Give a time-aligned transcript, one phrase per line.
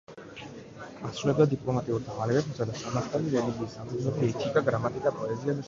[1.09, 5.59] ასრულებდა დიპლომატიურ დავალებებს, იცოდა სამართალი, რელიგიის საფუძვლები, ეთიკა, გრამატიკა, პოეზია და სხვა.